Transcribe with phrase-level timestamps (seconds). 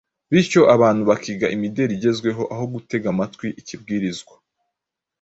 [0.31, 4.35] bityo abantu bakiga imideri igezweho aho gutega amatwi ikibwirizwa.